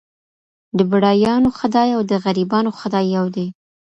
[0.77, 3.47] د بډایانو خدای او د غریبانو خدای یو دی.